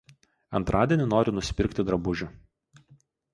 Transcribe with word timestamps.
Antradienį 0.59 1.05
noriu 1.11 1.33
nusipirkti 1.39 1.87
drabužių. 1.91 2.31